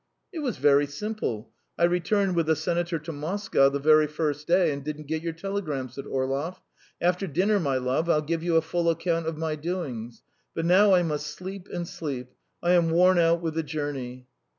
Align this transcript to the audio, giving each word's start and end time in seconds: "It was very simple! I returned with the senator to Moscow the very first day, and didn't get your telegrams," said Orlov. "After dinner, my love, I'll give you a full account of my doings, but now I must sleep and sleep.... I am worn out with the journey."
"It 0.33 0.39
was 0.39 0.57
very 0.57 0.87
simple! 0.87 1.51
I 1.77 1.83
returned 1.83 2.35
with 2.35 2.47
the 2.47 2.55
senator 2.55 2.97
to 2.97 3.11
Moscow 3.11 3.69
the 3.69 3.77
very 3.77 4.07
first 4.07 4.47
day, 4.47 4.71
and 4.73 4.83
didn't 4.83 5.05
get 5.05 5.21
your 5.21 5.31
telegrams," 5.31 5.93
said 5.93 6.07
Orlov. 6.07 6.59
"After 6.99 7.27
dinner, 7.27 7.59
my 7.59 7.77
love, 7.77 8.09
I'll 8.09 8.23
give 8.23 8.41
you 8.41 8.55
a 8.55 8.63
full 8.63 8.89
account 8.89 9.27
of 9.27 9.37
my 9.37 9.55
doings, 9.55 10.23
but 10.55 10.65
now 10.65 10.95
I 10.95 11.03
must 11.03 11.27
sleep 11.27 11.67
and 11.71 11.87
sleep.... 11.87 12.33
I 12.63 12.71
am 12.71 12.89
worn 12.89 13.19
out 13.19 13.43
with 13.43 13.53
the 13.53 13.61
journey." 13.61 14.25